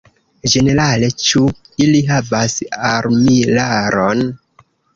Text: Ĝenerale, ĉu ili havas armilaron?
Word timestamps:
Ĝenerale, 0.53 1.09
ĉu 1.23 1.41
ili 1.85 2.01
havas 2.09 2.57
armilaron? 2.95 4.27